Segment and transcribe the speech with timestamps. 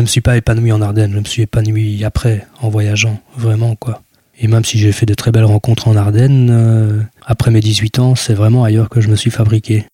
[0.00, 3.76] je me suis pas épanoui en Ardennes, je me suis épanoui après, en voyageant, vraiment,
[3.76, 4.00] quoi.
[4.38, 7.98] Et même si j'ai fait de très belles rencontres en Ardennes, euh, après mes 18
[7.98, 9.84] ans, c'est vraiment ailleurs que je me suis fabriqué.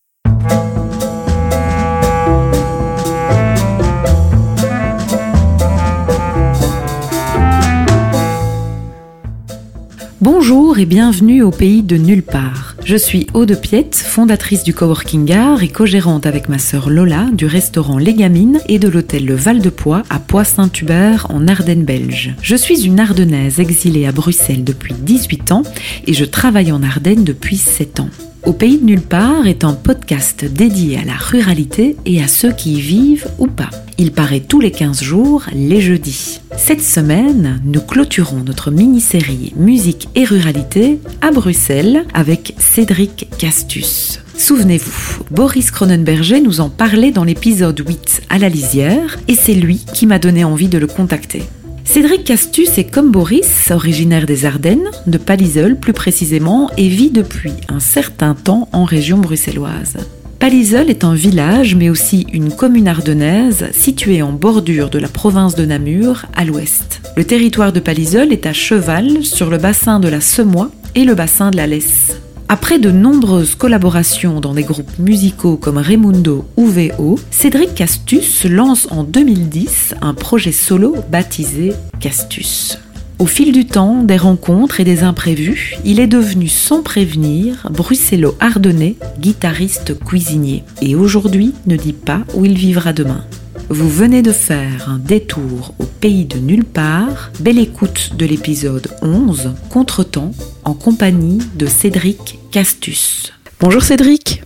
[10.20, 12.75] Bonjour et bienvenue au pays de nulle part.
[12.86, 17.44] Je suis Aude Piette, fondatrice du Coworking Art et co-gérante avec ma sœur Lola du
[17.44, 22.36] restaurant Les Gamines et de l'hôtel Le Val de Poix à Poix-Saint-Hubert en Ardennes belge.
[22.40, 25.64] Je suis une Ardennaise exilée à Bruxelles depuis 18 ans
[26.06, 28.10] et je travaille en Ardennes depuis 7 ans.
[28.46, 32.52] Au pays de nulle part est un podcast dédié à la ruralité et à ceux
[32.52, 33.70] qui y vivent ou pas.
[33.98, 36.40] Il paraît tous les 15 jours, les jeudis.
[36.56, 44.20] Cette semaine, nous clôturons notre mini-série Musique et ruralité à Bruxelles avec Cédric Castus.
[44.38, 49.84] Souvenez-vous, Boris Cronenberger nous en parlait dans l'épisode 8 à la lisière et c'est lui
[49.92, 51.42] qui m'a donné envie de le contacter.
[51.86, 57.52] Cédric Castus est comme Boris, originaire des Ardennes, de Paliseul plus précisément, et vit depuis
[57.68, 59.96] un certain temps en région bruxelloise.
[60.40, 65.54] Paliseul est un village, mais aussi une commune ardennaise située en bordure de la province
[65.54, 67.00] de Namur, à l'ouest.
[67.16, 71.14] Le territoire de Paliseul est à cheval sur le bassin de la Semois et le
[71.14, 72.20] bassin de la Lesse.
[72.48, 78.86] Après de nombreuses collaborations dans des groupes musicaux comme Raimundo ou VO, Cédric Castus lance
[78.92, 82.78] en 2010 un projet solo baptisé Castus.
[83.18, 88.94] Au fil du temps, des rencontres et des imprévus, il est devenu sans prévenir bruxello-ardennais,
[89.18, 90.62] guitariste cuisinier.
[90.80, 93.24] Et aujourd'hui ne dit pas où il vivra demain.
[93.68, 97.32] Vous venez de faire un détour au pays de nulle part.
[97.40, 100.30] Belle écoute de l'épisode 11, Contretemps,
[100.64, 103.32] en compagnie de Cédric Castus.
[103.58, 104.44] Bonjour Cédric.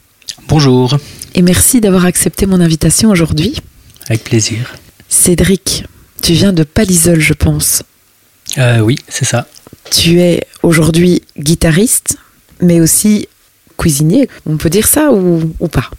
[0.49, 0.97] Bonjour.
[1.35, 3.61] Et merci d'avoir accepté mon invitation aujourd'hui.
[4.09, 4.73] Avec plaisir.
[5.11, 5.85] Cédric,
[6.23, 7.83] tu viens de Palisol, je pense.
[8.57, 9.47] Euh, oui, c'est ça.
[9.91, 12.17] Tu es aujourd'hui guitariste,
[12.63, 13.29] mais aussi
[13.77, 14.31] cuisinier.
[14.47, 15.91] On peut dire ça ou, ou pas?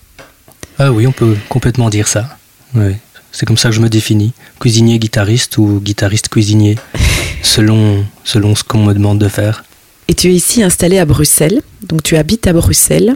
[0.79, 2.37] Ah oui, on peut complètement dire ça.
[2.73, 2.95] Oui.
[3.31, 4.33] C'est comme ça que je me définis.
[4.59, 6.77] Cuisinier, guitariste ou guitariste, cuisinier,
[7.43, 9.63] selon, selon ce qu'on me demande de faire.
[10.07, 13.15] Et tu es ici installé à Bruxelles, donc tu habites à Bruxelles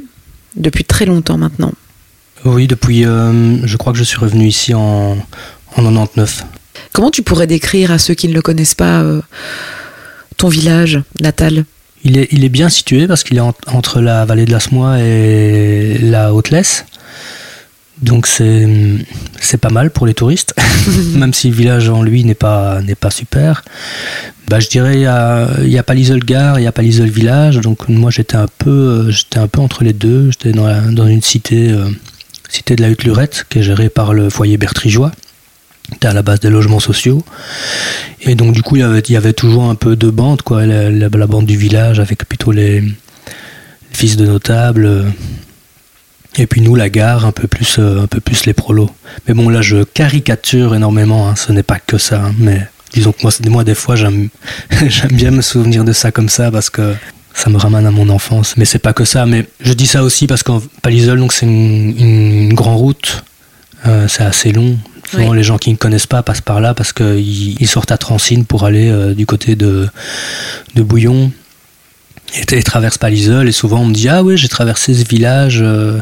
[0.56, 1.74] depuis très longtemps maintenant.
[2.46, 5.18] Oui, depuis, euh, je crois que je suis revenu ici en,
[5.76, 6.46] en 99.
[6.94, 9.22] Comment tu pourrais décrire à ceux qui ne le connaissent pas euh,
[10.38, 11.66] ton village natal?
[12.04, 14.60] Il est, il est bien situé parce qu'il est en, entre la vallée de la
[14.60, 16.86] Smois et la Haute-Lesse.
[18.02, 18.68] Donc c'est
[19.40, 20.54] c'est pas mal pour les touristes,
[21.16, 23.64] même si le village en lui n'est pas n'est pas super.
[24.50, 27.62] Bah je dirais il y a a Palisol gare, il y a Palisol village.
[27.62, 30.30] Donc moi j'étais un peu j'étais un peu entre les deux.
[30.32, 31.90] J'étais dans la, dans une cité euh,
[32.50, 35.12] cité de la Hutte-Lurette qui est gérée par le foyer Bertrigeois.
[35.90, 37.24] C'était à la base des logements sociaux.
[38.20, 40.42] Et donc du coup il y avait il y avait toujours un peu de bande
[40.42, 42.94] quoi, la, la, la bande du village avec plutôt les, les
[43.94, 45.06] fils de notables
[46.38, 48.90] et puis nous, la gare, un peu plus, euh, un peu plus les prolos.
[49.28, 51.30] Mais bon, là, je caricature énormément.
[51.30, 52.22] Hein, ce n'est pas que ça.
[52.26, 54.30] Hein, mais disons que moi, moi des fois, j'aime,
[54.88, 56.94] j'aime bien me souvenir de ça comme ça parce que
[57.34, 58.56] ça me ramène à mon enfance.
[58.58, 59.26] Mais c'est pas que ça.
[59.26, 63.24] Mais je dis ça aussi parce qu'en Palisol, donc c'est une, une, grande route.
[63.86, 64.78] Euh, c'est assez long.
[65.10, 65.38] Souvent, oui.
[65.38, 68.46] les gens qui ne connaissent pas passent par là parce qu'ils ils sortent à Transine
[68.46, 69.88] pour aller euh, du côté de,
[70.74, 71.32] de Bouillon
[72.52, 73.48] et, traverse Palisol.
[73.48, 75.60] Et souvent, on me dit Ah oui, j'ai traversé ce village.
[75.62, 76.00] Euh,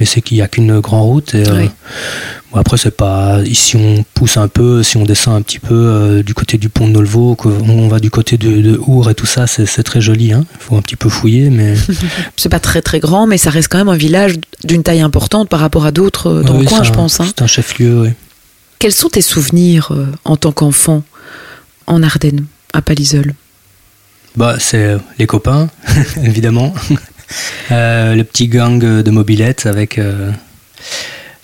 [0.00, 1.34] mais c'est qu'il n'y a qu'une grande route.
[1.36, 1.64] Et, Oui.
[1.66, 1.68] euh,
[2.52, 3.38] bon, après, c'est pas.
[3.52, 6.68] Si on pousse un peu, si on descend un petit peu euh, du côté du
[6.68, 10.00] pont de Nolvo, on va du côté de, de Our et tout ça, c'est très
[10.00, 10.32] joli.
[10.32, 10.44] Hein.
[10.54, 11.74] Il faut un petit peu fouiller, mais.
[12.36, 15.48] C'est pas très très grand, mais ça reste quand même un village d'une taille importante
[15.48, 17.20] par rapport à d'autres dans Oui, le coin, je un- pense.
[17.20, 17.26] hein.
[17.28, 18.08] C'est un chef-lieu, oui.
[18.80, 19.92] Quels sont tes souvenirs
[20.24, 21.04] en tant qu'enfant
[21.86, 23.32] en Ardennes, à Palisol?
[24.36, 25.68] Bah, c'est euh, les copains,
[26.22, 26.74] évidemment.
[27.70, 30.30] Euh, le petit gang de mobilettes avec, euh,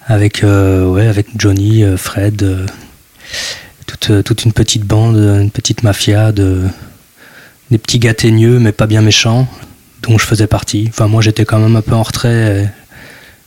[0.06, 2.68] avec, ouais, avec Johnny, Fred,
[3.86, 6.62] toute, toute une petite bande, une petite mafia de
[7.70, 9.48] des petits gars teigneux mais pas bien méchants,
[10.02, 10.86] dont je faisais partie.
[10.88, 12.64] Enfin, moi, j'étais quand même un peu en retrait.
[12.64, 12.68] et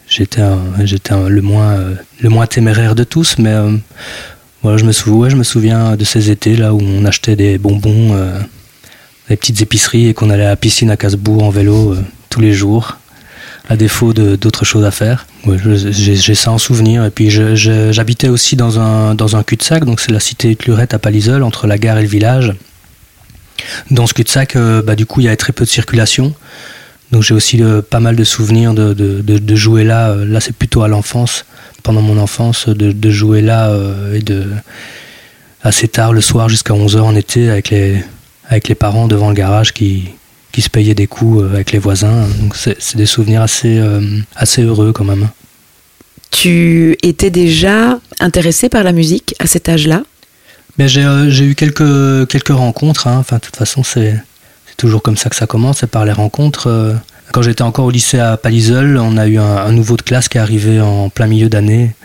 [0.08, 0.42] J'étais
[0.84, 1.78] j'étais le moins
[2.20, 3.56] le moins téméraire de tous, mais
[4.62, 7.58] voilà, je me souviens, je me souviens de ces étés là où on achetait des
[7.58, 8.16] bonbons.
[9.30, 12.42] Des petites épiceries et qu'on allait à la piscine à Casbourg en vélo euh, tous
[12.42, 12.98] les jours,
[13.70, 15.26] à défaut d'autres choses à faire.
[15.46, 17.06] J'ai ça en souvenir.
[17.06, 21.68] Et puis j'habitais aussi dans un, cul-de-sac, donc c'est la cité Clurette à Palisol, entre
[21.68, 22.54] la gare et le village.
[23.92, 26.34] Dans ce cul-de-sac, euh, bah, du coup, il y avait très peu de circulation.
[27.12, 30.16] Donc j'ai aussi euh, pas mal de souvenirs de, de, jouer là.
[30.16, 31.46] Là, c'est plutôt à l'enfance.
[31.84, 33.72] pendant mon enfance de, jouer là
[34.14, 34.52] et de
[35.62, 38.04] assez tard le soir jusqu'à 11h en été avec les,
[38.48, 40.10] avec les parents devant le garage qui,
[40.52, 42.28] qui se payaient des coups avec les voisins.
[42.40, 43.82] Donc c'est des souvenirs assez,
[44.36, 45.30] assez heureux quand même.
[46.32, 50.04] Tu étais déjà intéressé par la musique à cet âge-là?
[50.78, 53.08] Mais j'ai eu quelques, quelques rencontres.
[53.08, 53.18] Hein.
[53.20, 54.16] Enfin, de toute façon, c'est
[54.78, 56.98] toujours comme ça que ça commence, c'est par les rencontres.
[57.32, 60.38] Quand j'étais encore au lycée à Paliseul, on a eu un, nouveau de classe qui
[60.38, 61.96] est arrivé en plein milieu d'année,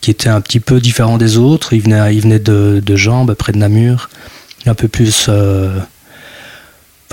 [0.00, 1.72] qui était un petit peu différent des autres.
[1.72, 4.10] Il venait, il venait de, de Jambes, près de Namur.
[4.66, 5.26] Un peu plus.
[5.28, 5.78] Euh,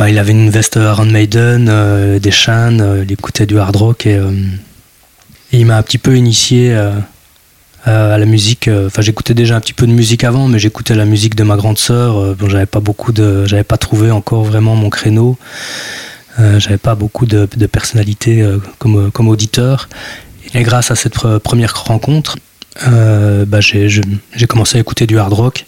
[0.08, 4.06] il avait une veste Iron Maiden, euh, des chaînes, euh, il écoutait du hard rock
[4.08, 4.20] et,
[5.52, 6.74] il m'a un petit peu initié
[7.86, 8.68] à la musique.
[8.88, 11.56] Enfin, j'écoutais déjà un petit peu de musique avant, mais j'écoutais la musique de ma
[11.58, 12.34] grande sœur.
[12.34, 15.38] bon, j'avais pas beaucoup de, j'avais pas trouvé encore vraiment mon créneau.
[16.58, 19.90] J'avais pas beaucoup de, personnalité euh, comme, auditeur.
[20.56, 22.38] Et grâce à cette première rencontre,
[22.82, 24.02] bah, j'ai
[24.50, 25.66] commencé à écouter du hard rock.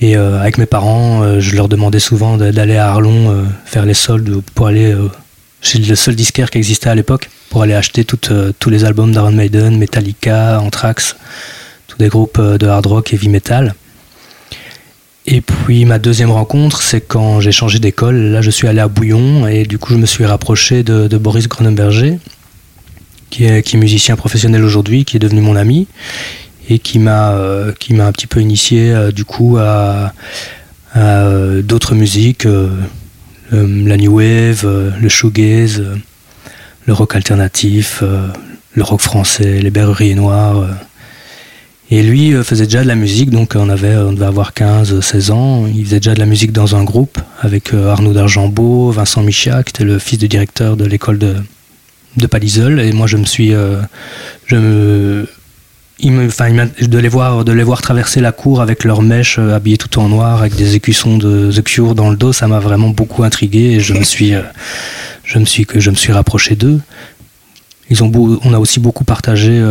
[0.00, 4.66] Et avec mes parents, je leur demandais souvent d'aller à Arlon faire les soldes pour
[4.66, 4.96] aller
[5.60, 9.32] chez le seul disquaire qui existait à l'époque, pour aller acheter tous les albums d'Iron
[9.32, 11.16] Maiden, Metallica, Anthrax,
[11.86, 13.74] tous des groupes de hard rock et heavy metal.
[15.26, 18.16] Et puis ma deuxième rencontre, c'est quand j'ai changé d'école.
[18.16, 21.46] Là, je suis allé à Bouillon et du coup, je me suis rapproché de, Boris
[21.46, 22.18] Gronenberger,
[23.28, 25.86] qui est, qui est musicien professionnel aujourd'hui, qui est devenu mon ami
[26.70, 30.14] et qui m'a euh, qui m'a un petit peu initié euh, du coup à,
[30.96, 32.46] euh, d'autres musiques,
[33.52, 35.84] la new wave, le shoegaze,
[36.86, 38.02] le rock alternatif,
[38.74, 40.66] le rock français, les berreries noires
[41.92, 45.30] et lui faisait déjà de la musique, donc on, avait, on devait avoir 15, 16
[45.32, 45.66] ans.
[45.66, 49.70] Il faisait déjà de la musique dans un groupe avec Arnaud d'Argembault, Vincent Micha, qui
[49.70, 51.34] était le fils du directeur de l'école de,
[52.16, 52.78] de Paliseul.
[52.80, 53.52] Et moi, je me suis.
[56.02, 59.38] Il me, enfin, de les voir, de les voir traverser la cour avec leurs mèches
[59.38, 62.60] habillées tout en noir, avec des écussons de The Cure dans le dos, ça m'a
[62.60, 64.32] vraiment beaucoup intrigué et je me suis,
[65.24, 66.80] je me suis, je me suis rapproché d'eux.
[67.88, 68.10] Ils ont,
[68.44, 69.62] on a aussi beaucoup partagé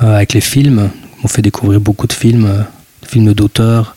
[0.00, 0.90] avec les films
[1.22, 2.62] m'ont fait découvrir beaucoup de films, euh,
[3.04, 3.96] films d'auteurs,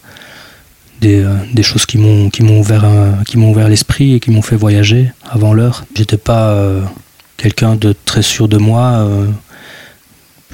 [1.01, 2.29] des, euh, des, choses qui m'ont
[2.59, 2.85] ouvert
[3.25, 5.85] qui ouvert l'esprit et qui m'ont fait voyager avant l'heure.
[5.95, 6.81] J'étais pas euh,
[7.37, 9.07] quelqu'un de très sûr de moi,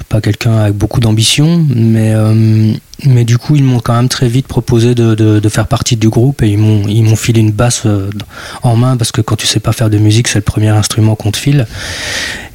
[0.08, 2.14] pas quelqu'un avec beaucoup d'ambition, mais
[3.04, 6.08] mais du coup ils m'ont quand même très vite proposé de, de, faire partie du
[6.08, 7.86] groupe et ils m'ont ils filé une basse
[8.62, 11.14] en main parce que quand tu sais pas faire de musique c'est le premier instrument
[11.14, 11.66] qu'on te file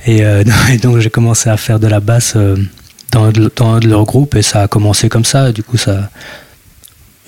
[0.08, 0.22] et,
[0.72, 2.36] et donc j'ai commencé à faire de la basse
[3.12, 5.50] dans, dans leur groupe et ça a commencé comme ça.
[5.50, 6.10] Et du coup, ça.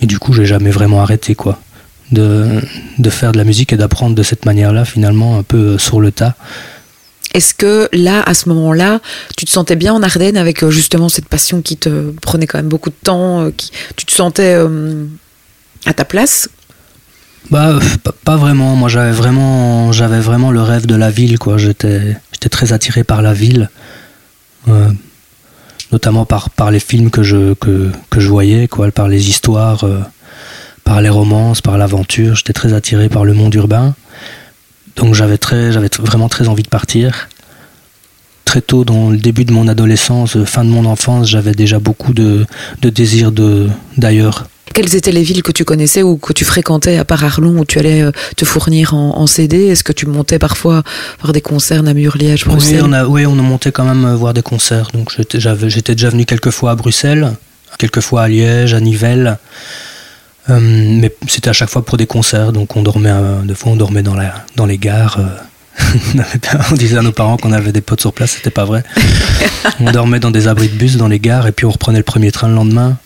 [0.01, 1.59] Et du coup, j'ai jamais vraiment arrêté, quoi.
[2.11, 2.61] De,
[2.99, 5.99] de faire de la musique et d'apprendre de cette manière-là, finalement, un peu euh, sur
[5.99, 6.35] le tas.
[7.33, 8.99] Est-ce que là, à ce moment-là,
[9.37, 12.59] tu te sentais bien en Ardennes avec euh, justement cette passion qui te prenait quand
[12.59, 14.57] même beaucoup de temps euh, qui, Tu te sentais
[15.85, 16.49] à ta place?
[17.51, 17.79] Bah,
[18.23, 18.75] pas, vraiment.
[18.75, 21.57] Moi, j'avais vraiment, j'avais vraiment le rêve de la ville, quoi.
[21.57, 23.69] J'étais, j'étais très attiré par la ville
[25.93, 29.83] notamment par, par les films que je, que, que je voyais, quoi, par les histoires,
[29.85, 29.99] euh,
[30.83, 32.35] par les romances, par l'aventure.
[32.35, 33.95] J'étais très attiré par le monde urbain.
[34.95, 37.29] Donc j'avais très, j'avais vraiment très envie de partir.
[38.45, 42.13] Très tôt, dans le début de mon adolescence, fin de mon enfance, j'avais déjà beaucoup
[42.13, 42.45] de,
[42.81, 43.67] de désir de,
[43.97, 44.47] d'ailleurs.
[44.73, 47.65] Quelles étaient les villes que tu connaissais ou que tu fréquentais à part Arlon où
[47.65, 50.81] tu allais euh, te fournir en, CD Est-ce que tu montais parfois
[51.21, 52.81] voir des concerts Namur, Liège, Bruxelles?
[52.81, 54.89] oui on, a, oui, on a monté quand même euh, voir des concerts.
[54.93, 57.33] Donc j'étais, j'étais déjà venu quelques fois à Bruxelles,
[57.77, 59.37] quelques fois à Liège, à Nivelles.
[60.49, 63.13] Euh, mais c'était à chaque fois pour des concerts, donc on dormait,
[63.45, 65.19] des fois on dormait dans, la, dans les gares.
[66.71, 68.83] on disait à nos parents qu'on avait des potes sur place, c'était pas vrai.
[69.79, 72.03] on dormait dans des abris de bus dans les gares et puis on reprenait le
[72.03, 72.97] premier train le lendemain.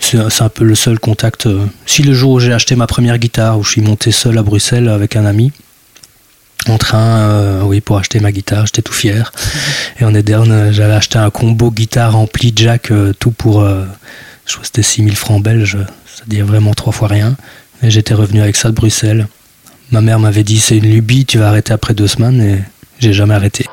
[0.00, 1.46] C'est un peu le seul contact.
[1.46, 4.38] Euh, si le jour où j'ai acheté ma première guitare, où je suis monté seul
[4.38, 5.52] à Bruxelles avec un ami,
[6.68, 9.30] en train, euh, oui, pour acheter ma guitare, j'étais tout fier.
[10.00, 13.64] Et en Ederne, euh, j'avais acheté un combo guitare ampli jack, tout pour,
[14.50, 17.36] je crois c'était 6000 francs belges, c'est-à-dire vraiment trois fois rien.
[17.82, 19.28] Et j'étais revenu avec ça de Bruxelles.
[19.92, 22.58] Ma mère m'avait dit, c'est une lubie, tu vas arrêter après deux semaines, et
[22.98, 23.66] j'ai jamais arrêté.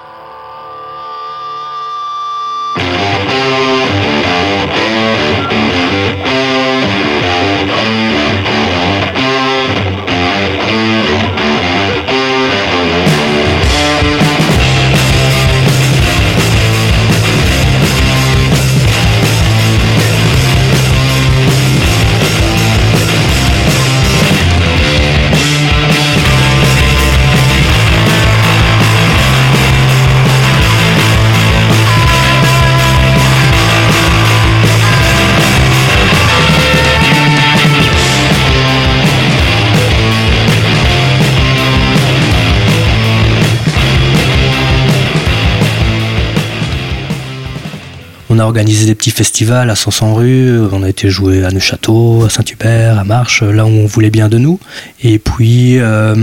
[48.38, 52.24] On a organisé des petits festivals à 500 rue, on a été joué à Neuchâteau,
[52.24, 54.60] à Saint-Hubert, à Marche, là où on voulait bien de nous.
[55.02, 56.14] Et puis euh,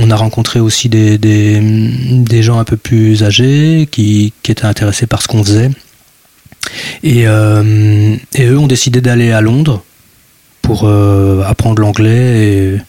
[0.00, 5.28] on a rencontré aussi des, gens un peu plus âgés qui, étaient intéressés par ce
[5.28, 5.70] qu'on faisait.
[7.02, 9.84] Et, euh, eux ont décidé d'aller à Londres
[10.62, 12.80] pour euh, apprendre l'anglais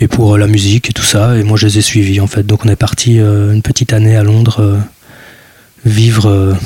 [0.00, 1.36] et, pour la musique et tout ça.
[1.36, 2.44] Et moi je les ai suivis en fait.
[2.44, 4.76] Donc on est parti une petite année à Londres
[5.84, 6.56] vivre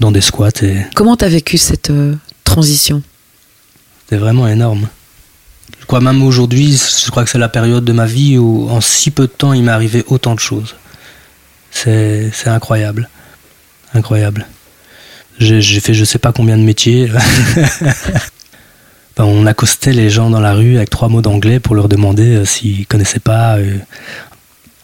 [0.00, 0.50] dans des squats.
[0.62, 0.78] Et...
[0.94, 3.02] Comment tu as vécu cette euh, transition?
[4.02, 4.88] C'était vraiment énorme.
[5.78, 8.80] Je crois même aujourd'hui, je crois que c'est la période de ma vie où en
[8.80, 10.74] si peu de temps il m'est arrivé autant de choses.
[11.70, 13.08] C'est incroyable.
[13.94, 14.46] Incroyable.
[15.38, 17.10] J'ai fait je sais pas combien de métiers.
[19.22, 22.44] on accostait les gens dans la rue avec trois mots d'anglais pour leur demander euh,
[22.44, 23.76] s'ils connaissaient pas euh,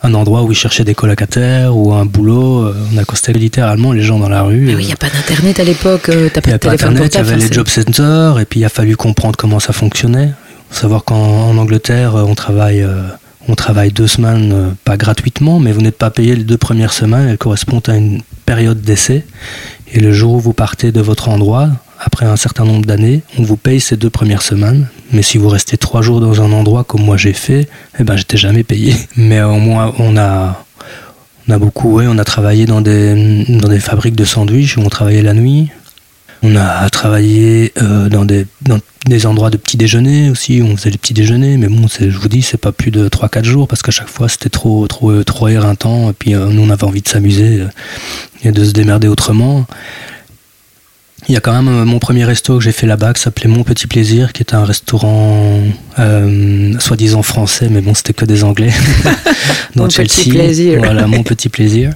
[0.06, 2.66] un endroit où ils cherchaient des colocataires ou un boulot.
[2.66, 4.70] Euh, on accostait littéralement les gens dans la rue.
[4.70, 7.36] Il n'y a pas d'internet à l'époque, euh, t'as pas de téléphone Il y avait
[7.36, 10.32] les job centers et puis il a fallu comprendre comment ça fonctionnait.
[10.70, 12.86] Faut savoir qu'en Angleterre, euh, on travaille,
[13.48, 17.28] on travaille deux semaines, pas gratuitement, mais vous n'êtes pas payé les deux premières semaines.
[17.28, 19.24] Elles correspondent à une période d'essai.
[19.96, 23.42] Et le jour où vous partez de votre endroit, après un certain nombre d'années, on
[23.42, 24.88] vous paye ces deux premières semaines.
[25.10, 27.66] Mais si vous restez trois jours dans un endroit comme moi j'ai fait,
[27.98, 28.94] eh ben j'étais jamais payé.
[29.16, 30.66] Mais au moins on a
[31.48, 35.22] on a beaucoup, ouais, on a travaillé dans des fabriques de sandwichs où on travaillait
[35.22, 35.70] la nuit.
[36.42, 41.14] On a travaillé euh, dans, des, endroits de petit déjeuner aussi, on faisait des petits
[41.14, 44.08] déjeuners, mais bon, je vous dis, c'est pas plus de 3-4 jours parce qu'à chaque
[44.08, 47.60] fois c'était trop, trop, trop éreintant, et puis euh, nous on avait envie de s'amuser
[47.60, 47.68] euh,
[48.44, 49.66] et de se démerder autrement.
[51.28, 53.48] Il y a quand même euh, mon premier resto que j'ai fait là-bas qui s'appelait
[53.48, 55.60] Mon Petit Plaisir, qui était un restaurant
[55.98, 58.72] euh, soi-disant français, mais bon, c'était que des Anglais.
[59.74, 60.78] dans mon Petit plaisir.
[60.78, 61.90] Voilà, Mon Petit Plaisir.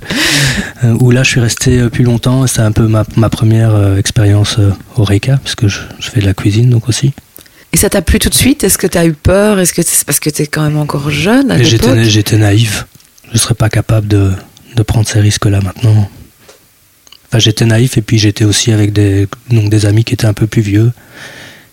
[0.84, 2.44] Euh, où là, je suis resté plus longtemps.
[2.48, 4.58] C'était un peu ma, première expérience
[4.96, 7.12] au Reika, puisque je, fais de la cuisine donc aussi.
[7.72, 8.64] Et ça t'a plu tout de suite?
[8.64, 9.60] Est-ce que tu as eu peur?
[9.60, 12.86] Est-ce que c'est parce que tu es quand même encore jeune à J'étais naïf.
[13.28, 14.32] Je ne serais pas capable de,
[14.74, 16.10] de prendre ces risques-là maintenant
[17.38, 20.46] j'étais naïf et puis j'étais aussi avec des, donc des amis qui étaient un peu
[20.46, 20.92] plus vieux,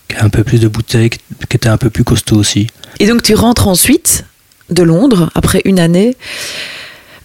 [0.08, 1.18] qui avaient un peu plus de bouteilles, qui
[1.50, 2.68] étaient un peu plus costauds aussi.
[3.00, 4.24] Et donc tu rentres ensuite
[4.70, 6.16] de Londres après une année.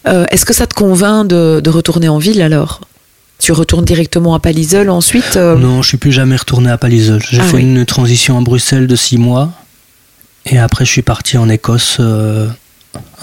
[0.07, 2.81] Euh, est-ce que ça te convainc de, retourner en ville alors?
[3.39, 5.57] Tu retournes directement à Palisol ensuite euh?
[5.57, 7.21] Non, je suis plus jamais retourné à Palisol.
[7.29, 9.51] J'ai ah fait une transition à Bruxelles de six mois
[10.45, 12.47] et après je suis parti en Écosse euh,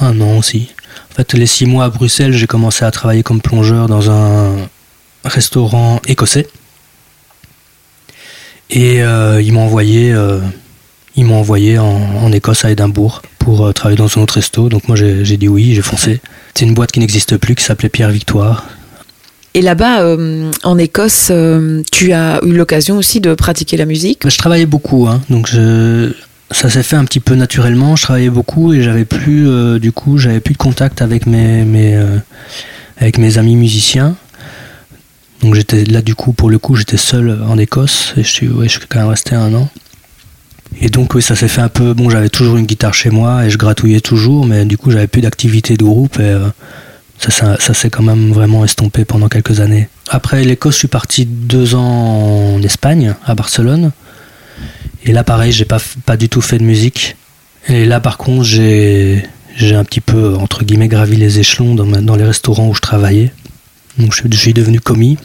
[0.01, 0.69] un an aussi.
[1.11, 4.57] En fait, les six mois à Bruxelles, j'ai commencé à travailler comme plongeur dans un
[5.25, 6.47] restaurant écossais.
[8.71, 10.39] Et euh, ils m'ont envoyé, euh,
[11.17, 14.69] ils m'ont envoyé en, Écosse à Édimbourg pour euh, travailler dans un autre resto.
[14.69, 16.21] Donc moi j'ai dit oui, j'ai foncé.
[16.55, 18.69] C'est une boîte qui n'existe plus qui s'appelait Pierre Victoire.
[19.55, 20.17] Et là-bas,
[20.63, 21.33] en Écosse,
[21.91, 24.29] tu as eu l'occasion aussi de pratiquer la musique?
[24.29, 25.21] Je travaillais beaucoup, hein.
[25.29, 26.13] donc je,
[26.53, 27.97] ça s'est fait un petit peu naturellement.
[27.97, 32.01] Je travaillais beaucoup et j'avais plus, du coup, j'avais plus de contact avec mes, mes
[33.01, 34.15] avec mes amis musiciens.
[35.43, 38.49] Donc j'étais là du coup pour le coup j'étais seul en Écosse et je suis
[38.49, 39.69] ouais, je suis quand même resté un an.
[40.81, 43.45] Et donc oui ça s'est fait un peu bon j'avais toujours une guitare chez moi
[43.45, 46.49] et je gratouillais toujours mais du coup j'avais plus d'activité de groupe et euh,
[47.19, 49.89] ça, ça, s'est quand même vraiment estompé pendant quelques années.
[50.09, 53.93] Après l'Écosse je suis parti deux ans en Espagne à Barcelone
[55.05, 57.17] et là pareil j'ai pas pas du tout fait de musique
[57.67, 59.25] et là par contre j'ai
[59.73, 63.33] un petit peu entre guillemets gravi les échelons dans, dans les restaurants où je travaillais.
[63.99, 65.19] Donc je suis devenu commis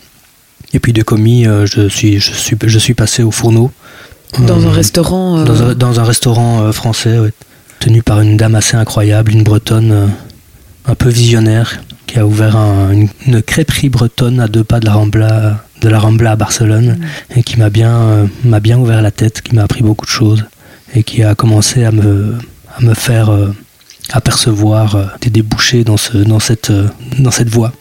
[0.73, 3.71] et puis de commis, euh, je, suis, je, suis, je suis passé au fourneau.
[4.39, 7.17] Dans un euh, restaurant euh, dans, un, restaurant français,
[7.79, 10.11] tenu par une dame assez incroyable, une bretonne
[10.85, 15.63] un peu visionnaire, qui a ouvert une, crêperie bretonne à deux pas de la Rambla,
[15.81, 17.39] de la Rambla à Barcelone, mm.
[17.39, 20.43] et qui m'a bien, m'a bien ouvert la tête, qui m'a appris beaucoup de choses,
[20.93, 22.35] et qui a commencé à me,
[22.77, 23.31] à me faire
[24.11, 26.71] apercevoir des débouchés dans, ce, dans, cette,
[27.19, 27.71] dans cette voie.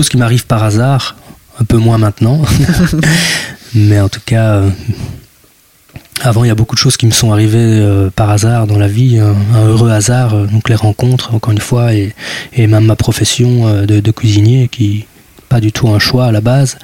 [0.00, 1.14] Choses qui m'arrivent par hasard,
[1.60, 2.40] un peu moins maintenant.
[3.74, 4.62] Mais en tout cas,
[6.22, 8.88] avant, il y a beaucoup de choses qui me sont arrivées par hasard dans la
[8.88, 12.14] vie, un, heureux hasard, donc les rencontres, encore une fois, et,
[12.56, 15.04] même ma profession de, cuisinier qui,
[15.50, 16.78] pas du tout un choix à la base,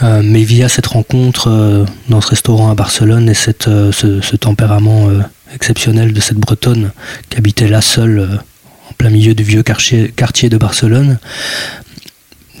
[0.00, 5.08] mais via cette rencontre dans ce restaurant à Barcelone et cette, ce, tempérament
[5.52, 6.92] exceptionnel de cette Bretonne
[7.30, 8.38] qui habitait là seule
[8.96, 11.18] plein milieu du vieux quartier, quartier de Barcelone.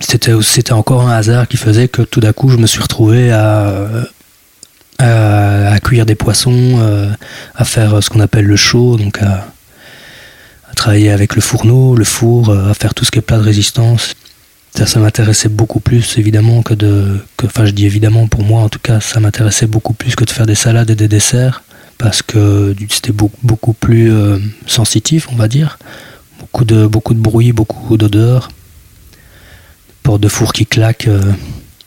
[0.00, 3.30] C'était, c'était encore un hasard qui faisait que tout d'un coup je me suis retrouvé
[3.30, 3.88] à,
[4.98, 7.10] à, cuire des poissons, euh,
[7.54, 9.46] à faire ce qu'on appelle le chaud, donc à,
[10.76, 13.42] travailler avec le fourneau, le four, euh, à faire tout ce qui est plat de
[13.42, 14.14] résistance.
[14.74, 18.62] Ça, ça m'intéressait beaucoup plus évidemment que de, que, enfin je dis évidemment pour moi
[18.62, 21.62] en tout cas, ça m'intéressait beaucoup plus que de faire des salades et des desserts
[21.96, 25.78] parce que c'était beaucoup, beaucoup plus euh, sensitif, on va dire
[26.40, 28.48] beaucoup de, beaucoup de bruit, beaucoup d'odeurs,
[30.04, 31.08] porte de four qui claque.
[31.08, 31.20] Euh,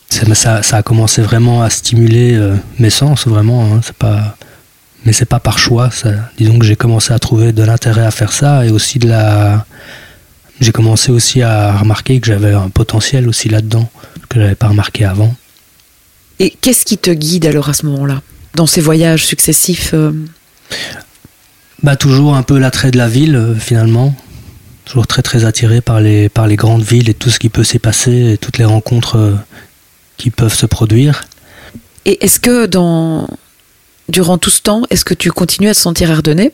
[0.09, 3.63] ça, ça, a commencé vraiment à stimuler euh, mes sens, vraiment.
[3.63, 4.35] Hein, c'est pas,
[5.05, 5.89] mais c'est pas par choix.
[5.91, 6.09] Ça.
[6.37, 9.65] Disons que j'ai commencé à trouver de l'intérêt à faire ça et aussi de la.
[10.59, 13.89] J'ai commencé aussi à remarquer que j'avais un potentiel aussi là-dedans
[14.27, 15.33] que j'avais pas remarqué avant.
[16.39, 18.21] Et qu'est-ce qui te guide alors à ce moment-là,
[18.55, 20.11] dans ces voyages successifs euh?
[21.83, 24.15] Bah toujours un peu l'attrait de la ville finalement
[24.87, 27.63] toujours très très attiré par les, par les grandes villes et tout ce qui peut
[27.63, 29.35] s'y passer et toutes les rencontres euh,
[30.15, 31.25] qui peuvent se produire.
[32.05, 33.27] Et est-ce que dans,
[34.07, 36.53] durant tout ce temps, est-ce que tu continues à te sentir ardennais?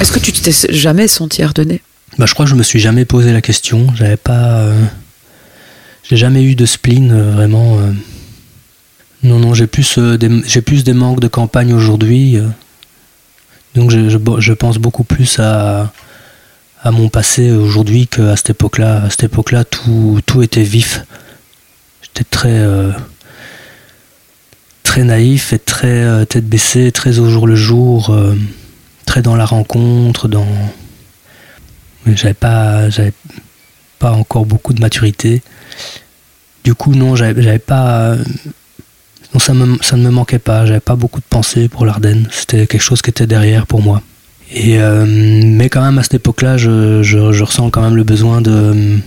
[0.00, 1.82] Est-ce que tu t'es jamais senti ardennais?
[2.18, 3.86] Bah, Je crois que je me suis jamais posé la question.
[3.94, 4.60] J'avais pas.
[4.60, 4.82] Euh,
[6.04, 7.78] j'ai jamais eu de spleen euh, vraiment.
[9.22, 12.38] Non, non, j'ai plus, des, j'ai plus des manques de campagne aujourd'hui.
[13.74, 15.92] donc je, je, pense beaucoup plus à,
[16.82, 19.04] à mon passé aujourd'hui qu'à cette époque-là.
[19.04, 21.04] À cette époque-là, tout, tout était vif.
[22.02, 22.92] J'étais très, euh,
[24.82, 28.34] très naïf et très euh, tête baissée, très au jour le jour, euh,
[29.04, 30.46] très dans la rencontre, dans.
[32.06, 33.12] J'avais pas, j'avais
[33.98, 35.42] pas encore beaucoup de maturité.
[36.62, 38.14] Du coup, non, j'avais pas.
[39.34, 40.66] Non, ça, me, ça ne me manquait pas.
[40.66, 42.28] J'avais pas beaucoup de pensées pour l'Ardenne.
[42.30, 44.02] C'était quelque chose qui était derrière pour moi.
[44.52, 48.98] Et, mais quand même, à cette époque-là, je, je, ressens quand même le besoin de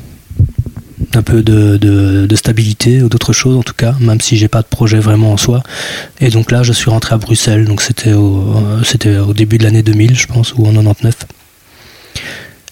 [1.11, 4.61] d'un peu de, de, stabilité ou d'autres choses en tout cas, même si j'ai pas
[4.61, 5.63] de projet vraiment en soi.
[6.19, 9.63] Et donc là, je suis rentré à Bruxelles, donc c'était au, c'était au début de
[9.63, 11.15] l'année 2000, je pense, ou en 99.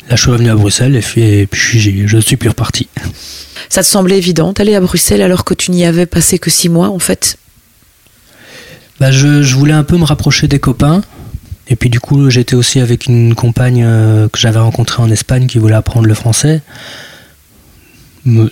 [0.09, 2.87] Là, je suis revenu à Bruxelles et puis, et puis je suis plus reparti.
[3.69, 6.69] Ça te semblait évident d'aller à Bruxelles alors que tu n'y avais passé que six
[6.69, 7.37] mois en fait?
[8.99, 11.01] Bah, je, je voulais un peu me rapprocher des copains.
[11.69, 15.47] Et puis du coup, j'étais aussi avec une compagne euh, que j'avais rencontrée en Espagne
[15.47, 16.61] qui voulait apprendre le français.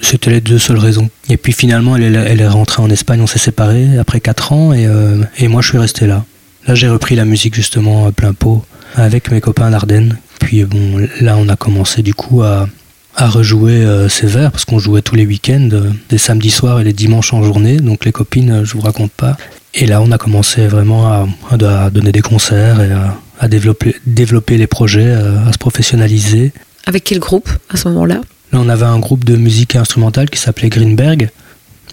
[0.02, 1.10] C'était les deux seules raisons.
[1.30, 4.86] Et puis finalement, elle, est rentrée en Espagne, on s'est séparés après 4 ans et,
[4.86, 6.24] euh, et, moi je suis resté là.
[6.66, 8.64] Là j'ai repris la musique justement à plein pot
[8.96, 10.18] avec mes copains d'Ardennes.
[10.40, 12.70] Puis bon, là on a commencé du coup à,
[13.16, 15.70] à rejouer euh, ces vers parce qu'on jouait tous les week-ends,
[16.10, 17.78] des samedis soirs et les dimanches en journée.
[17.78, 19.36] Donc les copines, je vous raconte pas.
[19.76, 22.92] Et là, on a commencé vraiment à, donner des concerts et
[23.40, 26.54] à, développer, développer les projets, à, se professionnaliser.
[26.86, 28.22] Avec quel groupe à ce moment-là?
[28.54, 31.30] Là, on avait un groupe de musique instrumentale qui s'appelait Greenberg,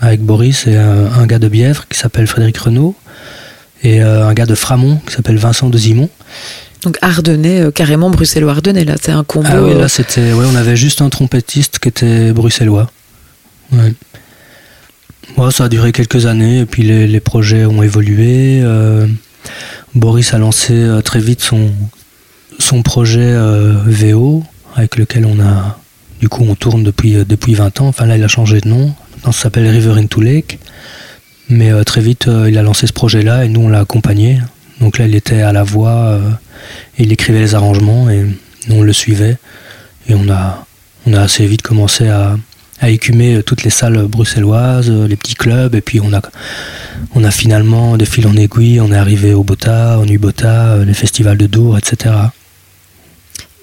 [0.01, 2.95] avec Boris et un, gars de Bièvre qui s'appelle Frédéric Renaud,
[3.83, 6.09] et euh, un gars de Framont qui s'appelle Vincent de Zimon.
[6.83, 9.49] Donc Ardennais, euh, carrément bruxellois-ardennais, là, c'est un combo.
[9.51, 12.91] Ah oui, là, euh, c'était, ouais, on avait juste un trompettiste qui était bruxellois.
[13.73, 13.93] Ouais
[15.51, 18.61] ça a duré quelques années et puis les, projets ont évolué.
[18.63, 19.07] Euh,
[19.95, 21.71] Boris a lancé euh, très vite son,
[22.59, 25.79] son projet euh, VO avec lequel on a
[26.21, 27.89] du coup on tourne depuis, depuis 20 ans.
[27.89, 28.95] Enfin là il a changé de nom.
[29.15, 30.59] Maintenant ça s'appelle River into Lake.
[31.49, 34.39] Mais très vite il a lancé ce projet là et nous on l'a accompagné.
[34.81, 36.19] Donc là il était à la voix,
[36.99, 38.25] il écrivait les arrangements et
[38.69, 39.37] nous on le suivait.
[40.09, 40.65] Et on a,
[41.07, 42.37] on a assez vite commencé à,
[42.83, 46.21] à écumer euh, toutes les salles bruxelloises, euh, les petits clubs, et puis on a,
[47.15, 50.85] on a finalement, de fil en aiguille, on est arrivé au Bota, au Nubota, euh,
[50.85, 52.15] les festivals de Dour, etc.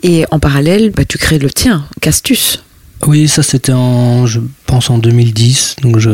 [0.02, 2.64] Et en parallèle, bah, tu crées le tien, Castus.
[3.06, 6.12] Oui, ça c'était en, je pense en 2010, donc je,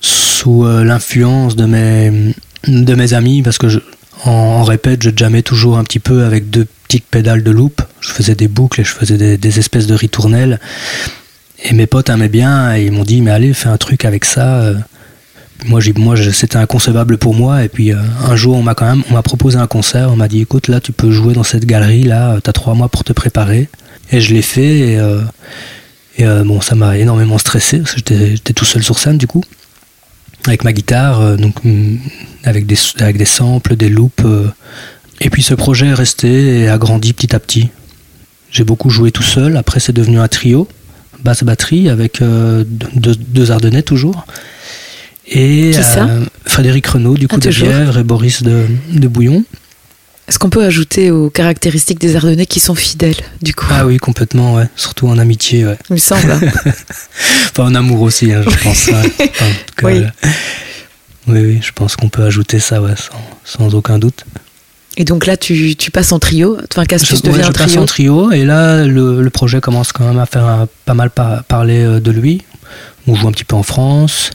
[0.00, 2.34] sous l'influence de mes,
[2.66, 3.80] de mes amis, parce que je,
[4.24, 7.82] en, répète, je jamais toujours un petit peu avec deux petites pédales de loop.
[8.00, 10.60] Je faisais des boucles et je faisais des, des espèces de ritournelles.
[11.64, 14.24] Et mes potes aimaient bien et ils m'ont dit mais allez fais un truc avec
[14.24, 14.60] ça.
[14.62, 14.74] Euh.
[15.66, 15.80] Moi,
[16.32, 17.98] c'était inconcevable pour moi et puis euh,
[18.28, 20.10] un jour on m'a quand même on m'a proposé un concert.
[20.10, 22.38] On m'a dit écoute là tu peux jouer dans cette galerie là.
[22.42, 23.68] T'as trois mois pour te préparer.
[24.10, 28.64] Et je l'ai fait et, euh, bon ça m'a énormément stressé parce que j'étais tout
[28.64, 29.44] seul sur scène du coup.
[30.46, 31.98] avec ma guitare, donc mm,
[32.44, 34.24] avec des, avec des samples, des loops.
[35.20, 37.70] et puis ce projet est resté et a grandi petit à petit.
[38.52, 39.56] J'ai beaucoup joué tout seul.
[39.56, 40.68] Après, c'est devenu un trio,
[41.24, 44.26] basse batterie, avec deux, Ardennais toujours.
[45.26, 45.72] Et
[46.44, 49.44] Frédéric Renaud du ah, coup de Bièvre et Boris de, de Bouillon.
[50.28, 53.66] Est-ce qu'on peut ajouter aux caractéristiques des Ardennais qui sont fidèles, du coup?
[53.70, 54.68] Ah oui, complètement, ouais.
[54.76, 55.76] Surtout en amitié, ouais.
[55.90, 56.30] Il me semble.
[56.30, 56.40] Hein.
[57.50, 58.90] enfin, en amour aussi, hein, je pense.
[59.82, 60.04] oui.
[61.26, 61.60] oui.
[61.60, 62.94] je pense qu'on peut ajouter ça, ouais,
[63.44, 64.24] sans, aucun doute.
[64.96, 67.86] Et donc là, tu, tu passes en trio Enfin, Castus je, devient je passe en
[67.86, 72.10] trio, et là, le, projet commence quand même à faire pas mal parler euh, de
[72.10, 72.42] lui.
[73.06, 74.30] On joue un petit peu en France.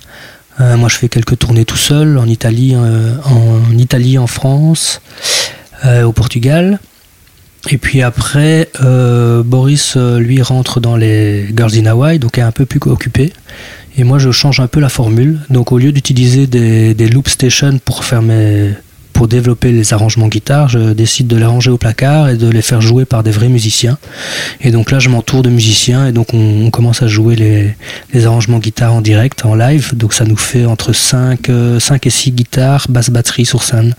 [0.59, 5.01] Euh, moi, je fais quelques tournées tout seul, en Italie, euh, en Italie, en France.
[5.85, 6.79] Euh, au Portugal.
[7.69, 8.69] Et puis après,
[9.45, 13.31] Boris, lui, rentre dans les Girls in Hawaii, donc est un peu plus occupé.
[13.95, 15.39] Et moi, je change un peu la formule.
[15.51, 18.71] Donc au lieu d'utiliser des, des loop stations pour faire mes,
[19.17, 22.61] pour développer les arrangements guitare, je décide de les ranger au placard et de les
[22.61, 23.97] faire jouer par des vrais musiciens.
[24.61, 27.35] Et donc là, je m'entoure de musiciens et donc on, commence à jouer
[28.13, 29.95] les, arrangements guitare en direct, en live.
[29.95, 31.49] Donc ça nous fait entre 5,
[31.79, 33.95] 5 et 6 guitares, basse batterie sur scène.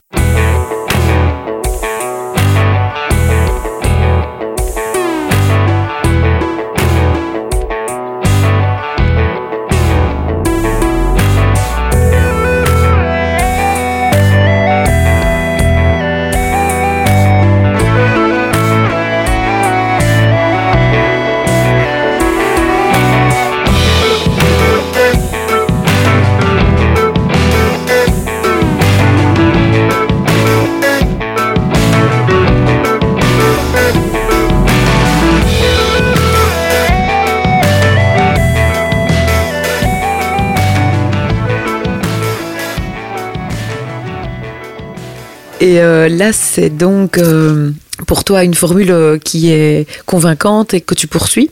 [45.68, 47.72] Et euh, là, c'est donc euh,
[48.07, 51.50] pour toi une formule euh, qui est convaincante et que tu poursuis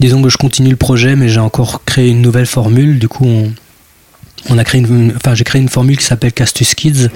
[0.00, 2.98] Disons que je continue le projet, mais j'ai encore créé une nouvelle formule.
[2.98, 3.24] Du coup,
[4.50, 7.10] on, a créé une, enfin, j'ai créé une formule qui s'appelle Castus Kids.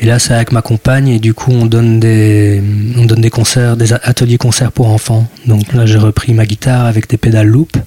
[0.00, 2.62] Et là, c'est avec ma compagne, et du coup, on donne des,
[2.98, 5.26] on donne des concerts, des ateliers concerts pour enfants.
[5.46, 7.78] Donc là, j'ai repris ma guitare avec des pédales loop.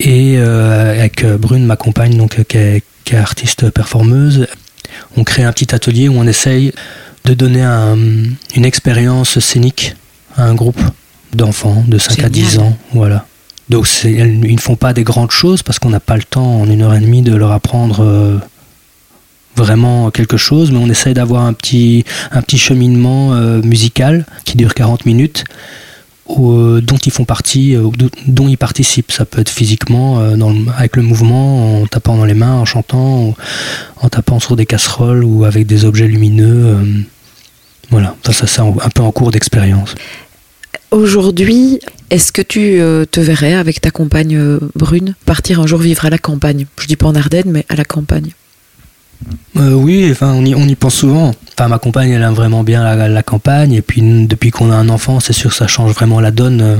[0.00, 2.82] Et avec Brune, ma compagne, donc, qui est,
[3.14, 4.46] artiste performeuse,
[5.16, 6.72] on crée un petit atelier où on essaye
[7.24, 9.94] de donner une expérience scénique
[10.36, 10.80] à un groupe
[11.32, 12.76] d'enfants de 5 à 10 ans.
[12.92, 13.26] Voilà.
[13.68, 16.68] Donc ils ne font pas des grandes choses parce qu'on n'a pas le temps en
[16.68, 18.38] une heure et demie de leur apprendre euh,
[19.56, 24.56] vraiment quelque chose, mais on essaye d'avoir un petit, un petit cheminement euh, musical qui
[24.56, 25.44] dure 40 minutes
[26.30, 27.88] euh, dont ils font partie, euh,
[28.26, 29.12] dont ils participent.
[29.12, 30.36] Ça peut être physiquement, euh,
[30.76, 33.34] avec le mouvement, en tapant dans les mains, en chantant,
[34.00, 36.78] en tapant sur des casseroles ou avec des objets lumineux.
[37.90, 39.94] voilà, ça, ça c'est un peu en cours d'expérience.
[40.90, 46.10] Aujourd'hui, est-ce que tu te verrais avec ta compagne brune partir un jour vivre à
[46.10, 46.66] la campagne?
[46.80, 48.30] Je dis pas en Ardennes, mais à la campagne.
[49.56, 51.32] Euh, oui, enfin, on y, on y, pense souvent.
[51.56, 53.72] Enfin, ma compagne, elle aime vraiment bien la, campagne.
[53.72, 56.60] Et puis, depuis qu'on a un enfant, c'est sûr que ça change vraiment la donne.
[56.60, 56.76] Euh,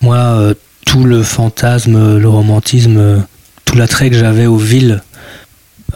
[0.00, 0.54] moi, euh,
[0.86, 3.24] tout le fantasme, le romantisme,
[3.64, 5.02] tout l'attrait que j'avais aux villes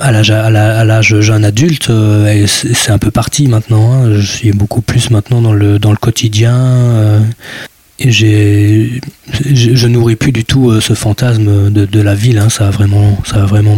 [0.00, 1.90] à l'âge jeune adulte,
[2.46, 3.92] c'est un peu parti maintenant.
[3.92, 4.14] Hein.
[4.14, 7.20] Je suis beaucoup plus maintenant dans le, dans le quotidien.
[7.98, 9.00] et j'ai,
[9.52, 12.38] je nourris plus du tout ce fantasme de, la ville.
[12.38, 12.48] Hein.
[12.48, 13.76] Ça a vraiment, ça a vraiment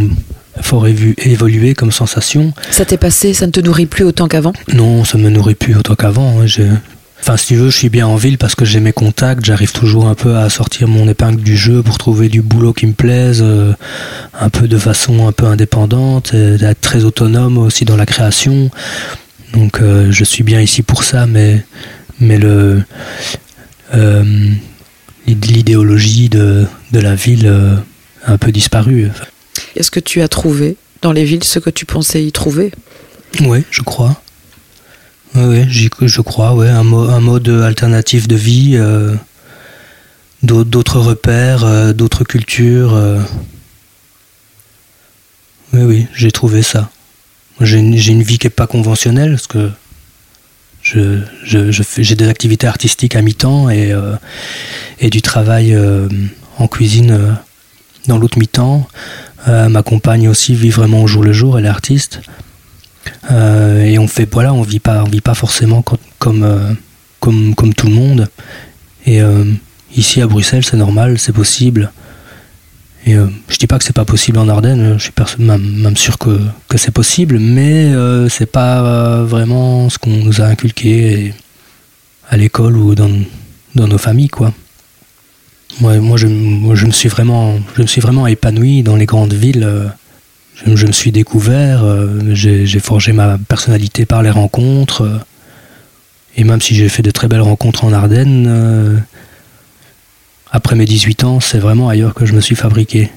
[0.59, 2.53] fort évolué comme sensation.
[2.71, 4.53] Ça t'est passé, ça ne te nourrit plus autant qu'avant?
[4.73, 6.41] Non, ça me nourrit plus autant qu'avant.
[6.41, 6.45] Hein.
[7.21, 9.71] Enfin, si tu veux, je suis bien en ville parce que j'ai mes contacts, j'arrive
[9.71, 12.93] toujours un peu à sortir mon épingle du jeu pour trouver du boulot qui me
[12.93, 13.73] plaise, euh,
[14.39, 18.71] un peu de façon un peu indépendante, d'être très autonome aussi dans la création.
[19.53, 21.63] Donc, euh, je suis bien ici pour ça, mais,
[22.19, 22.81] mais le,
[23.93, 24.23] euh,
[25.27, 27.47] l'idéologie de, de la ville
[28.25, 29.11] a un peu disparu.
[29.75, 32.71] Est-ce que tu as trouvé dans les villes ce que tu pensais y trouver
[33.41, 34.21] Oui, je crois.
[35.35, 36.67] Oui, je crois, ouais.
[36.67, 39.15] un, mode alternatif de vie, euh,
[40.43, 42.93] d'autres repères, euh, d'autres cultures.
[42.93, 43.19] Euh.
[45.73, 46.89] Oui, oui, j'ai trouvé ça.
[47.61, 49.71] J'ai une, vie qui n'est pas conventionnelle, parce que
[50.83, 53.93] j'ai des activités artistiques à mi-temps et,
[54.99, 55.77] et du travail
[56.57, 57.37] en cuisine
[58.07, 58.87] dans l'autre mi-temps.
[59.47, 62.21] Euh, ma compagne aussi vit vraiment au jour le jour, elle est artiste.
[63.31, 65.83] Euh, et on fait, voilà, on vit pas, on vit pas forcément
[66.19, 66.73] comme, euh,
[67.19, 68.27] comme, comme tout le monde.
[69.05, 69.19] Et
[69.95, 71.91] ici à Bruxelles, c'est normal, c'est possible.
[73.05, 75.97] Et euh, je dis pas que c'est pas possible en Ardennes, je suis même, même
[75.97, 81.33] sûr que, que c'est possible, mais euh, c'est pas vraiment ce qu'on nous a inculqué
[82.29, 83.09] à l'école ou dans,
[83.75, 84.53] dans nos familles, quoi.
[85.79, 89.33] Moi, moi, je, je, me suis vraiment, je me suis vraiment épanoui dans les grandes
[89.33, 89.91] villes.
[90.55, 91.83] Je, je me suis découvert,
[92.33, 95.09] j'ai forgé ma personnalité par les rencontres.
[96.37, 99.03] Et même si j'ai fait de très belles rencontres en Ardennes,
[100.51, 103.09] après mes 18 ans, c'est vraiment ailleurs que je me suis fabriqué.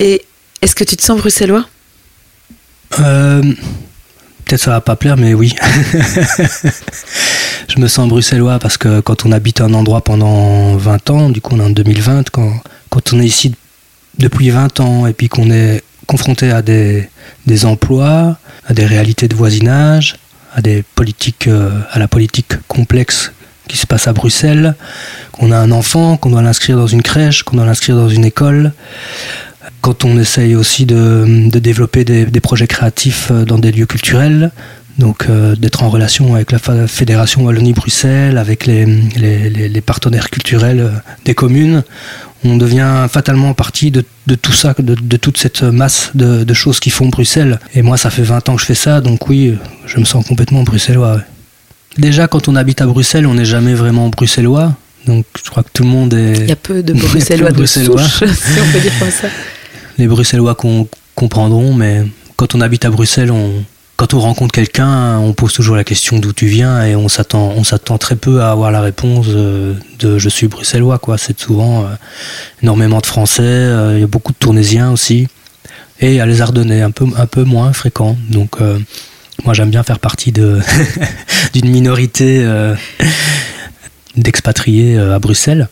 [0.00, 0.22] Et
[0.62, 1.66] est-ce que tu te sens bruxellois?
[3.00, 3.42] Euh,
[4.52, 5.54] Peut-être ça va pas plaire, mais oui.
[7.68, 11.40] je me sens bruxellois parce que quand on habite un endroit pendant 20 ans, du
[11.40, 12.52] coup on est en 2020, quand,
[12.90, 13.54] quand on est ici
[14.18, 17.08] depuis 20 ans et puis qu'on est confronté à des,
[17.46, 18.36] des emplois,
[18.66, 20.16] à des réalités de voisinage,
[20.54, 23.32] à des politiques, euh, à la politique complexe
[23.68, 24.74] qui se passe à Bruxelles,
[25.32, 28.26] qu'on a un enfant, qu'on doit l'inscrire dans une crèche, qu'on doit l'inscrire dans une
[28.26, 28.74] école.
[29.82, 34.52] Quand on essaye aussi de, développer des, projets créatifs euh, dans des lieux culturels,
[34.98, 40.90] donc euh, d'être en relation avec la Fédération Wallonie-Bruxelles, avec les, les, partenaires culturels euh,
[41.24, 41.82] des communes,
[42.44, 44.04] on devient fatalement partie de,
[44.40, 47.58] tout ça, de, toute cette masse de, choses qui font Bruxelles.
[47.74, 50.24] Et moi, ça fait 20 ans que je fais ça, donc oui, je me sens
[50.24, 51.20] complètement bruxellois.
[51.98, 54.76] Déjà, quand on habite à Bruxelles, on n'est jamais vraiment bruxellois.
[55.06, 56.34] Donc, je crois que tout le monde est.
[56.38, 58.02] Il y a peu de bruxellois de, bruxellois.
[58.08, 59.28] si on peut dire comme ça.
[59.98, 60.56] Les bruxellois
[61.14, 62.04] comprendront, mais
[62.36, 63.64] quand on habite à Bruxelles, on,
[63.96, 67.52] quand on rencontre quelqu'un, on pose toujours la question d'où tu viens et on s'attend,
[67.56, 70.98] on s'attend très peu à avoir la réponse de je suis bruxellois.
[70.98, 71.18] Quoi.
[71.18, 71.86] C'est souvent euh,
[72.62, 75.28] énormément de Français, euh, il y a beaucoup de Tournésiens aussi.
[76.00, 78.16] Et il y a les Ardennais, un peu, moins fréquents.
[78.28, 78.60] Donc.
[78.60, 78.78] Euh,
[79.44, 80.32] moi, j'aime bien faire partie
[81.52, 82.74] d'une minorité euh,
[84.16, 85.68] d'expatriés euh, à Bruxelles.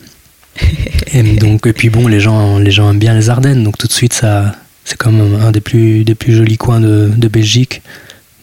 [1.13, 3.87] Et, donc, et puis bon, les gens, les gens aiment bien les Ardennes, donc tout
[3.87, 7.83] de suite, ça, c'est comme un des plus, des plus jolis coins de, Belgique.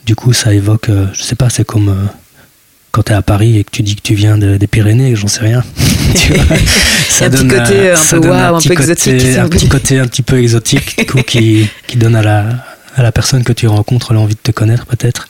[0.06, 1.93] Du coup, ça évoque, euh, je sais pas, c'est comme
[2.91, 5.27] quand tu es à Paris et que tu dis que tu viens des Pyrénées, j'en
[5.27, 5.63] sais rien.
[7.10, 9.38] ça donne un, côté un peu un, peu exotique.
[9.38, 12.45] Un petit côté un petit peu exotique, qui, qui donne à la,
[12.95, 15.27] à la personne que tu rencontres l'envie de te connaître peut-être.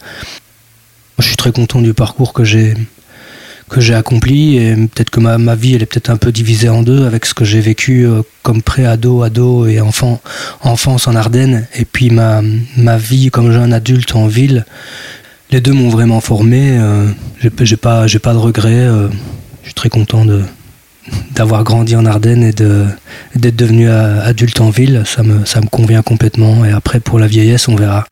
[1.19, 2.75] Je suis très content du parcours que j'ai
[3.69, 6.69] que j'ai accompli et peut-être que ma, ma, vie elle est peut-être un peu divisée
[6.69, 10.21] en deux avec ce que j'ai vécu euh, comme pré-ado, ado et enfant,
[10.61, 12.41] enfance en Ardennes et puis ma,
[12.77, 14.65] ma vie comme jeune adulte en ville.
[15.51, 16.77] Les deux m'ont vraiment formé.
[16.77, 17.07] Euh,
[17.39, 18.73] j'ai pas j'ai pas de regrets.
[18.73, 19.07] Euh,
[19.61, 20.43] je suis très content de,
[21.35, 26.01] d'avoir grandi en Ardennes et d'être devenu adulte en ville, ça me, ça me convient
[26.01, 26.63] complètement.
[26.65, 28.05] Et après, pour la vieillesse, on verra.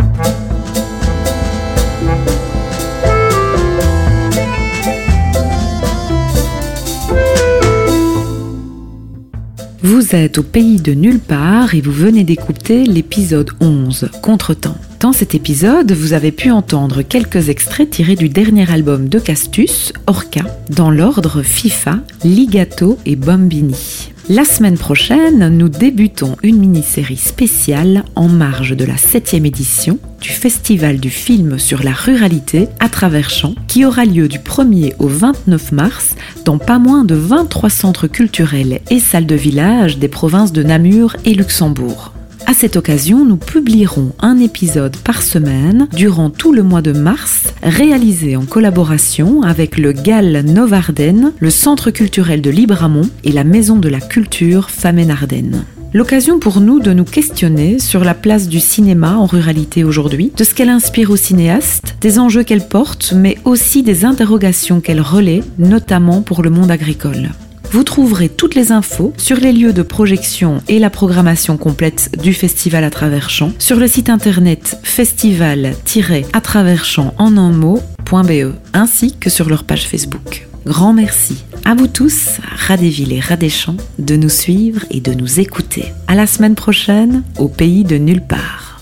[9.86, 14.80] Vous êtes au pays de nulle part et vous venez d'écouter l'épisode 11, Contretemps.
[15.00, 19.94] Dans cet épisode, vous avez pu entendre quelques extraits tirés du dernier album de Castus,
[20.08, 24.15] Orca, dans l'ordre FIFA, Ligato et Bombini.
[24.28, 30.30] La semaine prochaine, nous débutons une mini-série spéciale en marge de la 7e édition du
[30.30, 35.08] Festival du film sur la ruralité à travers champs qui aura lieu du 1er au
[35.08, 40.52] 29 mars dans pas moins de 23 centres culturels et salles de village des provinces
[40.52, 42.15] de Namur et Luxembourg.
[42.48, 47.54] À cette occasion, nous publierons un épisode par semaine durant tout le mois de mars,
[47.64, 53.78] réalisé en collaboration avec le GAL Novarden, le Centre culturel de Libramont et la Maison
[53.78, 55.66] de la culture Famen-Ardennes.
[55.96, 60.44] L'occasion pour nous de nous questionner sur la place du cinéma en ruralité aujourd'hui, de
[60.44, 65.42] ce qu'elle inspire aux cinéastes, des enjeux qu'elle porte, mais aussi des interrogations qu'elle relaie,
[65.58, 67.32] notamment pour le monde agricole.
[67.76, 72.34] Vous trouverez toutes les infos sur les lieux de projection et la programmation complète du
[72.34, 79.18] festival à travers champs sur le site internet festival-à travers champs en un mot.be ainsi
[79.18, 80.48] que sur leur page Facebook.
[80.66, 85.92] Grand merci à vous tous, Radéville et Radéchamps, de nous suivre et de nous écouter.
[86.08, 88.75] À la semaine prochaine au pays de nulle part.